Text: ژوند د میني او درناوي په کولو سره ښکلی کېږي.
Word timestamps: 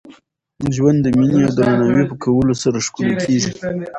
ژوند 0.75 0.99
د 1.01 1.07
میني 1.17 1.39
او 1.47 1.51
درناوي 1.57 2.03
په 2.11 2.15
کولو 2.23 2.53
سره 2.63 2.77
ښکلی 2.85 3.15
کېږي. 3.25 3.51